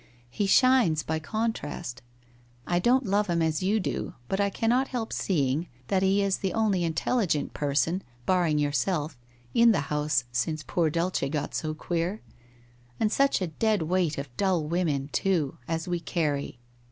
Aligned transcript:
He 0.31 0.47
shines, 0.47 1.03
by 1.03 1.19
contrast. 1.19 2.01
I 2.65 2.79
don't 2.79 3.05
love 3.05 3.27
him 3.27 3.39
as 3.39 3.61
you 3.61 3.79
do, 3.79 4.15
but 4.29 4.39
I 4.39 4.49
cannot 4.49 4.87
help 4.87 5.13
seeing 5.13 5.67
that 5.89 6.01
he 6.01 6.23
is 6.23 6.37
the 6.39 6.53
only 6.55 6.83
intelligent 6.83 7.53
person, 7.53 8.01
barring 8.25 8.57
your 8.57 8.71
self, 8.71 9.15
in 9.53 9.73
the 9.73 9.81
house 9.93 10.23
since 10.31 10.63
poor 10.65 10.89
Dulce 10.89 11.29
got 11.29 11.53
so 11.53 11.75
queer. 11.75 12.23
And 12.99 13.11
such 13.11 13.41
a 13.43 13.47
dead 13.61 13.83
weight 13.83 14.17
of 14.17 14.35
dull 14.37 14.63
women, 14.63 15.09
too, 15.13 15.59
as 15.67 15.87
we 15.87 15.99
carry! 15.99 16.57